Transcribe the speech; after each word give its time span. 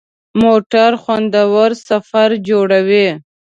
موټر 0.41 0.91
خوندور 1.01 1.69
سفر 1.87 2.29
جوړوي. 2.47 3.07